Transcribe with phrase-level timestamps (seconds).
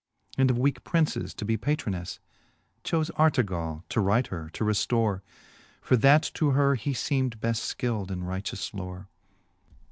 [0.35, 2.17] And of weake princes to be patronelTe,
[2.83, 5.21] Choie Artegall to right her to reftore;
[5.79, 9.09] For that to her he feem'd beft Ikild in righteous lore.